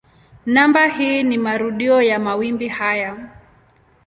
[0.45, 3.29] Namba hii ni marudio ya mawimbi haya.